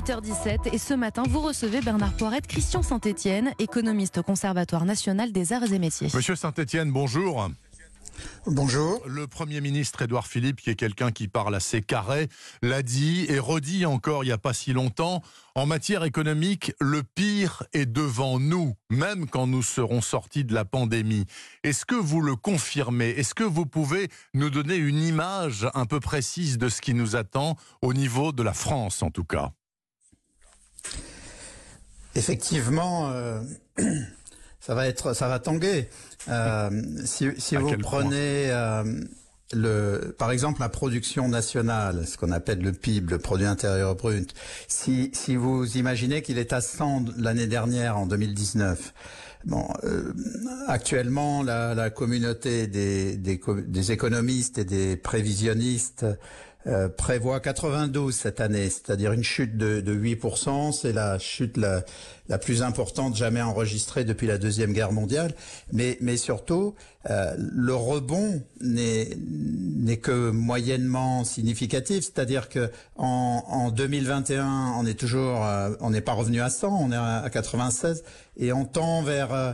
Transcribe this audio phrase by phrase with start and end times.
[0.00, 5.52] 8h17 et ce matin, vous recevez Bernard Poirette, Christian Saint-Etienne, économiste au Conservatoire national des
[5.52, 6.08] arts et métiers.
[6.14, 7.50] Monsieur Saint-Etienne, bonjour.
[8.46, 9.02] Bonjour.
[9.06, 12.28] Le Premier ministre Édouard Philippe, qui est quelqu'un qui parle assez carré,
[12.62, 15.22] l'a dit et redit encore il n'y a pas si longtemps,
[15.54, 20.64] en matière économique, le pire est devant nous, même quand nous serons sortis de la
[20.64, 21.26] pandémie.
[21.62, 23.10] Est-ce que vous le confirmez?
[23.10, 27.16] Est-ce que vous pouvez nous donner une image un peu précise de ce qui nous
[27.16, 29.52] attend au niveau de la France en tout cas?
[32.14, 33.40] Effectivement, euh,
[34.60, 35.88] ça va être, ça va tanguer.
[36.28, 36.70] Euh,
[37.04, 38.84] si, si vous prenez euh,
[39.52, 44.34] le, par exemple la production nationale, ce qu'on appelle le PIB, le produit intérieur brut,
[44.68, 48.92] si, si vous imaginez qu'il est à 100 l'année dernière, en 2019,
[49.46, 50.12] Bon, euh,
[50.66, 56.04] actuellement, la, la communauté des, des, des, économistes et des prévisionnistes
[56.66, 60.72] euh, prévoit 92 cette année, c'est-à-dire une chute de, de 8%.
[60.72, 61.84] C'est la chute la,
[62.28, 65.32] la, plus importante jamais enregistrée depuis la Deuxième Guerre mondiale.
[65.72, 66.74] Mais, mais surtout,
[67.08, 69.16] euh, le rebond n'est
[70.02, 76.12] que moyennement significatif, c'est-à-dire que en, en, 2021, on est toujours, euh, on n'est pas
[76.12, 78.04] revenu à 100, on est à, à 96,
[78.36, 79.52] et on tend vers euh,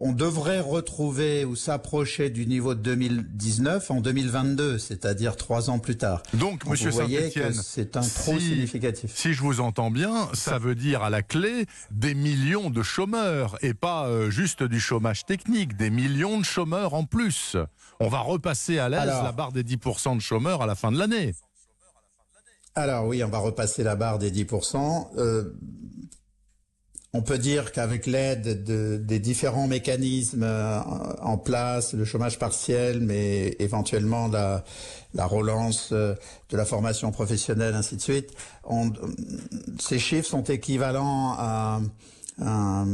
[0.00, 5.96] on devrait retrouver ou s'approcher du niveau de 2019 en 2022, c'est-à-dire trois ans plus
[5.96, 6.22] tard.
[6.34, 9.12] Donc, Monsieur Saint-Etienne, c'est un trop significatif.
[9.14, 13.56] Si je vous entends bien, ça veut dire à la clé des millions de chômeurs
[13.62, 17.56] et pas euh, juste du chômage technique, des millions de chômeurs en plus.
[18.00, 20.98] On va repasser à l'aise la barre des 10% de chômeurs à la fin de
[20.98, 21.34] l'année.
[22.74, 25.08] Alors oui, on va repasser la barre des 10%.
[25.18, 25.54] Euh,
[27.14, 30.80] on peut dire qu'avec l'aide de, des différents mécanismes euh,
[31.20, 34.64] en place, le chômage partiel, mais éventuellement la,
[35.14, 36.14] la relance euh,
[36.48, 38.30] de la formation professionnelle, ainsi de suite,
[38.64, 38.92] on,
[39.78, 41.80] ces chiffres sont équivalents à
[42.40, 42.86] un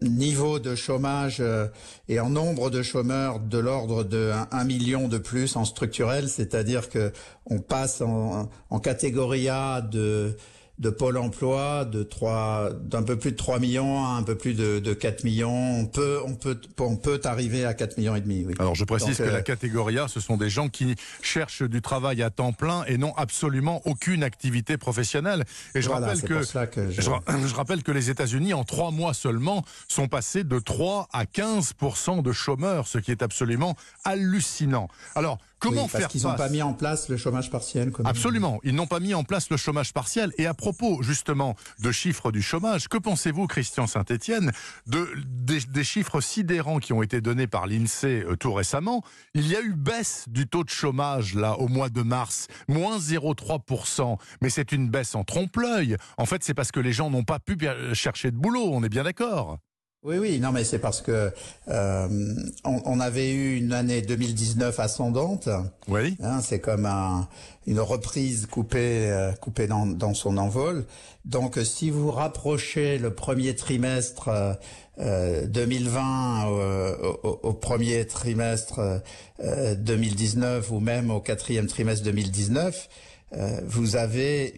[0.00, 1.68] niveau de chômage euh,
[2.08, 6.88] et en nombre de chômeurs de l'ordre de 1 million de plus en structurel, c'est-à-dire
[6.88, 7.12] que
[7.44, 10.36] on passe en, en catégorie A de
[10.78, 14.54] de Pôle emploi de trois d'un peu plus de 3 millions à un peu plus
[14.54, 15.50] de, de 4 millions.
[15.50, 18.44] On peut, on peut, on peut arriver à 4 millions et demi.
[18.46, 18.54] Oui.
[18.58, 21.80] Alors je précise que la euh, catégorie A, ce sont des gens qui cherchent du
[21.80, 25.44] travail à temps plein et n'ont absolument aucune activité professionnelle.
[25.74, 27.00] Et je rappelle que, je...
[27.00, 31.74] Je, rappelle que les États-Unis, en trois mois seulement, sont passés de 3 à 15
[32.22, 34.88] de chômeurs, ce qui est absolument hallucinant.
[35.14, 38.86] Alors Comment parce qu'ils n'ont pas mis en place le chômage partiel Absolument, ils n'ont
[38.86, 40.32] pas mis en place le chômage partiel.
[40.38, 44.52] Et à propos justement de chiffres du chômage, que pensez-vous, Christian Saint-Etienne,
[44.86, 49.02] de, des, chiffres sidérants qui ont été donnés par l'INSEE euh, tout récemment?
[49.34, 52.98] Il y a eu baisse du taux de chômage là au mois de mars, moins
[52.98, 54.18] 0,3%.
[54.42, 55.96] Mais c'est une baisse en trompe-l'œil.
[56.18, 57.56] En fait, c'est parce que les gens n'ont pas pu
[57.92, 59.58] chercher de boulot, on est bien d'accord?
[60.04, 61.32] Oui, oui, non, mais c'est parce que
[61.68, 62.34] euh,
[62.64, 65.48] on, on, avait eu une année 2019 ascendante.
[65.88, 66.16] Oui.
[66.22, 67.26] Hein, c'est comme un,
[67.66, 70.84] une reprise coupée, euh, coupée dans, dans, son envol.
[71.24, 74.58] Donc, si vous rapprochez le premier trimestre
[75.00, 79.02] euh, 2020 euh, au, au, premier trimestre
[79.40, 82.88] 2019 euh, ou même au quatrième trimestre 2019,
[83.36, 84.52] euh, vous avez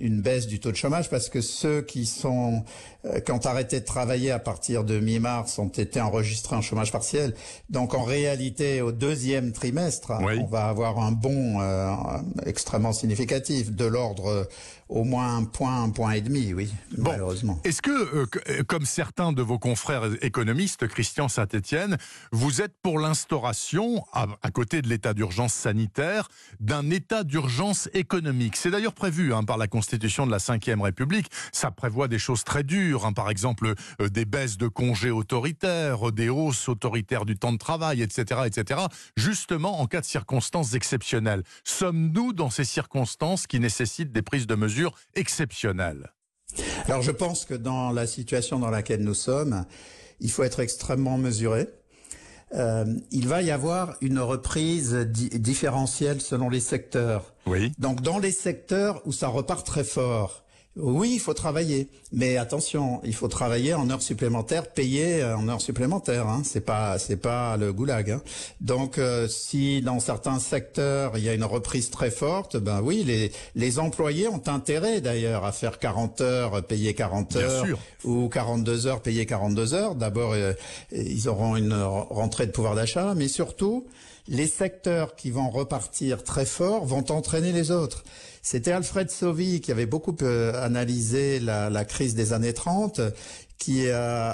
[0.00, 2.64] une, baisse du taux de chômage parce que ceux qui sont
[3.04, 6.92] euh, qui ont arrêté de travailler à partir de mi-mars ont été enregistrés en chômage
[6.92, 7.34] partiel.
[7.68, 11.94] Donc en réalité, au deuxième trimestre, on va avoir un bond euh,
[12.46, 14.48] extrêmement significatif de l'ordre
[14.92, 17.58] au moins un point, un point et demi, oui, malheureusement.
[17.64, 21.96] Est-ce que, comme certains de vos confrères économistes, Christian Saint-Etienne,
[22.30, 26.28] vous êtes pour l'instauration, à, à côté de l'état d'urgence sanitaire,
[26.60, 28.56] d'un état d'urgence économique?
[28.56, 31.30] C'est d'ailleurs prévu hein, par la Constitution de la Ve République.
[31.52, 36.12] Ça prévoit des choses très dures, hein, par exemple euh, des baisses de congés autoritaires,
[36.12, 38.80] des hausses autoritaires du temps de travail, etc., etc.
[39.16, 41.42] Justement en cas de circonstances exceptionnelles.
[41.64, 44.81] Sommes-nous dans ces circonstances qui nécessitent des prises de mesures
[45.14, 46.12] exceptionnelles
[46.86, 49.64] Alors je pense que dans la situation dans laquelle nous sommes,
[50.20, 51.68] il faut être extrêmement mesuré.
[52.54, 57.34] Euh, il va y avoir une reprise différentielle selon les secteurs.
[57.46, 57.72] Oui.
[57.78, 60.44] Donc dans les secteurs où ça repart très fort,
[60.76, 65.46] oui, il faut travailler, mais attention, il faut travailler en heures supplémentaires, payer euh, en
[65.48, 66.26] heures supplémentaires.
[66.28, 66.40] Hein.
[66.44, 68.10] C'est pas, c'est pas le goulag.
[68.10, 68.22] Hein.
[68.62, 73.04] Donc, euh, si dans certains secteurs il y a une reprise très forte, ben oui,
[73.04, 77.66] les les employés ont intérêt d'ailleurs à faire 40 heures, payer 40 heures,
[78.04, 79.94] ou 42 heures, payer 42 heures.
[79.94, 80.54] D'abord, euh,
[80.90, 83.86] ils auront une rentrée de pouvoir d'achat, mais surtout,
[84.28, 88.04] les secteurs qui vont repartir très fort vont entraîner les autres.
[88.42, 93.00] C'était Alfred Sauvy qui avait beaucoup euh, analysé la, la, crise des années 30
[93.62, 94.30] qui a,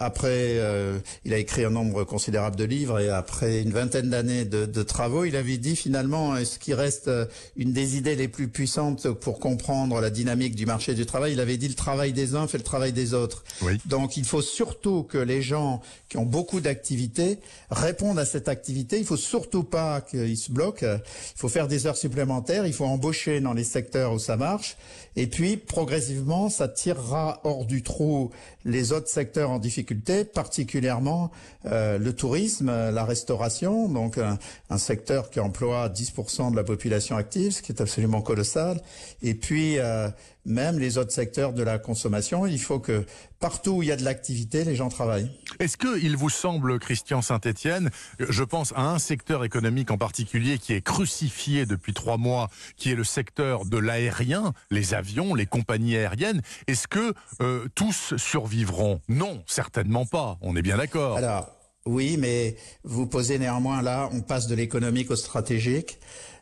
[0.00, 4.44] après, euh, il a écrit un nombre considérable de livres et après une vingtaine d'années
[4.44, 7.24] de, de, travaux, il avait dit finalement ce qui reste euh,
[7.56, 11.32] une des idées les plus puissantes pour comprendre la dynamique du marché du travail.
[11.32, 13.44] Il avait dit le travail des uns fait le travail des autres.
[13.62, 13.78] Oui.
[13.86, 15.80] Donc il faut surtout que les gens
[16.10, 17.38] qui ont beaucoup d'activités
[17.70, 18.98] répondent à cette activité.
[18.98, 20.84] Il faut surtout pas qu'ils se bloquent.
[20.84, 22.66] Il faut faire des heures supplémentaires.
[22.66, 24.76] Il faut embaucher dans les secteurs où ça marche.
[25.16, 28.30] Et puis progressivement, ça tirera hors du trou
[28.66, 31.30] les autres secteurs en difficulté, particulièrement
[31.66, 34.38] euh, le tourisme, la restauration, donc un,
[34.70, 38.80] un, secteur qui emploie 10% de la population active, ce qui est absolument colossal.
[39.22, 40.08] Et puis euh,
[40.46, 42.46] même les autres secteurs de la consommation.
[42.46, 43.04] Il faut que
[43.40, 45.30] partout où il y a de l'activité, les gens travaillent.
[45.58, 50.72] Est-ce qu'il vous semble, Christian Saint-Etienne, je pense à un secteur économique en particulier qui
[50.72, 55.96] est crucifié depuis trois mois, qui est le secteur de l'aérien, les avions, les compagnies
[55.96, 56.40] aériennes.
[56.66, 57.12] Est-ce que
[57.42, 59.00] euh, tous survivront?
[59.08, 60.38] Non, certainement pas.
[60.40, 61.16] On est bien d'accord.
[61.16, 61.50] Alors,
[61.86, 65.98] oui, mais vous posez néanmoins là, on passe de l'économique au stratégique.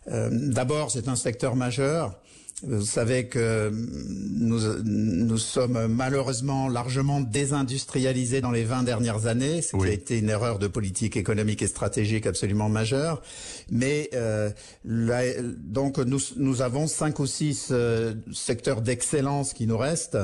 [0.09, 2.21] Euh, D'abord, c'est un secteur majeur.
[2.66, 9.76] Vous savez que nous, nous sommes malheureusement largement désindustrialisés dans les 20 dernières années, ce
[9.76, 13.22] qui a été une erreur de politique économique et stratégique absolument majeure.
[13.70, 14.50] Mais euh,
[14.84, 20.19] donc nous, nous avons cinq ou six euh, secteurs d'excellence qui nous restent,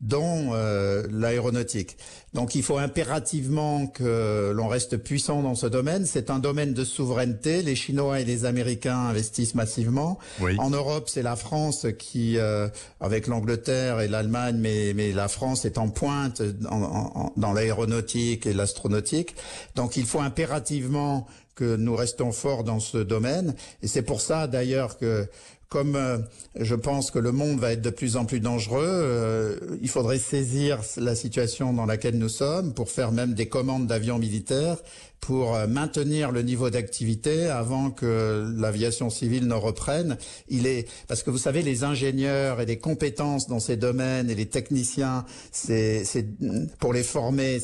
[0.00, 1.96] dont euh, l'aéronautique.
[2.32, 6.06] Donc il faut impérativement que l'on reste puissant dans ce domaine.
[6.06, 7.62] C'est un domaine de souveraineté.
[7.62, 10.18] Les Chinois et les Américains investissent massivement.
[10.40, 10.56] Oui.
[10.58, 12.68] En Europe, c'est la France qui, euh,
[13.00, 18.46] avec l'Angleterre et l'Allemagne, mais, mais la France est en pointe en, en, dans l'aéronautique
[18.46, 19.34] et l'astronautique.
[19.74, 21.26] Donc il faut impérativement
[21.56, 23.54] que nous restons forts dans ce domaine.
[23.82, 25.28] Et c'est pour ça d'ailleurs que
[25.70, 26.18] comme euh,
[26.56, 30.18] je pense que le monde va être de plus en plus dangereux, euh, il faudrait
[30.18, 34.78] saisir la situation dans laquelle nous sommes pour faire même des commandes d'avions militaires
[35.20, 40.16] pour euh, maintenir le niveau d'activité avant que l'aviation civile ne reprenne.
[40.48, 44.34] Il est parce que vous savez les ingénieurs et les compétences dans ces domaines et
[44.34, 46.04] les techniciens, c'est
[46.78, 47.60] pour les former,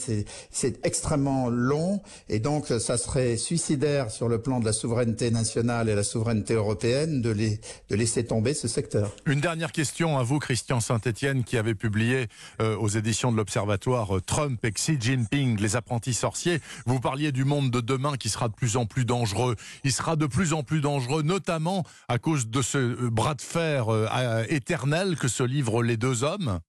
[0.50, 5.88] c'est extrêmement long et donc ça serait suicidaire sur le plan de la souveraineté nationale
[5.88, 7.60] et la souveraineté européenne de les
[7.90, 9.10] de laisser tomber ce secteur.
[9.26, 12.28] Une dernière question à vous, Christian Saint-Etienne, qui avait publié
[12.60, 16.60] euh, aux éditions de l'Observatoire euh, Trump et Xi Jinping, les apprentis sorciers.
[16.86, 19.56] Vous parliez du monde de demain qui sera de plus en plus dangereux.
[19.84, 23.88] Il sera de plus en plus dangereux, notamment à cause de ce bras de fer
[23.88, 26.60] euh, éternel que se livrent les deux hommes.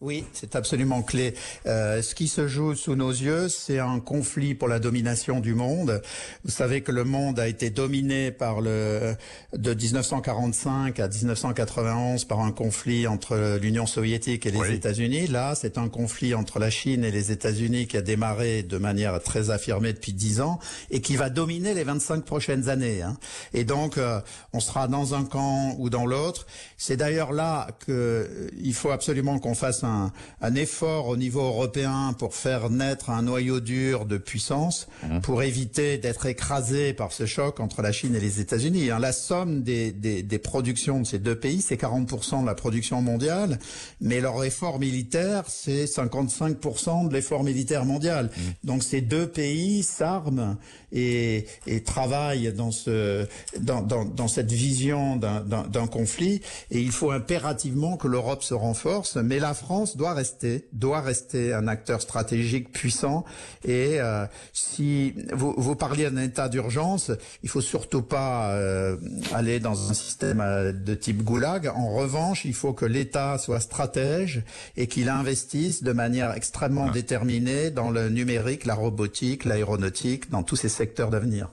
[0.00, 1.34] Oui, c'est absolument clé.
[1.66, 5.54] Euh, ce qui se joue sous nos yeux, c'est un conflit pour la domination du
[5.54, 6.00] monde.
[6.44, 9.16] Vous savez que le monde a été dominé par le
[9.56, 14.72] de 1945 à 1991 par un conflit entre l'Union soviétique et les Oui.
[14.72, 15.26] États-Unis.
[15.26, 19.20] Là, c'est un conflit entre la Chine et les États-Unis qui a démarré de manière
[19.20, 20.60] très affirmée depuis 10 ans
[20.92, 23.02] et qui va dominer les 25 prochaines années.
[23.02, 23.16] hein.
[23.52, 24.20] Et donc, euh,
[24.52, 26.46] on sera dans un camp ou dans l'autre.
[26.76, 29.87] C'est d'ailleurs là que euh, il faut absolument qu'on fasse un,
[30.40, 34.88] un effort au niveau européen pour faire naître un noyau dur de puissance,
[35.22, 38.90] pour éviter d'être écrasé par ce choc entre la Chine et les États-Unis.
[38.90, 38.98] hein.
[38.98, 43.00] La somme des, des, des productions de ces deux pays, c'est 40% de la production
[43.02, 43.58] mondiale,
[44.00, 48.30] mais leur effort militaire, c'est 55% de l'effort militaire mondial.
[48.64, 50.56] Donc ces deux pays s'arment
[50.92, 53.26] et, et travaillent dans, ce,
[53.60, 56.40] dans, dans, dans cette vision d'un conflit.
[56.70, 61.52] Et il faut impérativement que l'Europe se renforce, mais la France doit rester, doit rester
[61.52, 63.24] un acteur stratégique puissant.
[63.64, 67.10] Et euh, si vous, vous parliez d'un état d'urgence,
[67.42, 68.96] il faut surtout pas euh,
[69.32, 71.70] aller dans un système euh, de type goulag.
[71.74, 74.42] En revanche, il faut que l'État soit stratège
[74.76, 80.56] et qu'il investisse de manière extrêmement déterminée dans le numérique, la robotique, l'aéronautique, dans tous
[80.56, 81.48] ces secteurs d'avenir.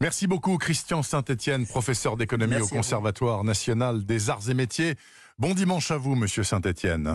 [0.00, 2.66] Merci beaucoup, Christian Saint-Etienne, professeur d'économie au.
[2.66, 4.94] Conservatoire national des arts et métiers.
[5.38, 7.06] Bon dimanche à vous, monsieur Saint-Etienne.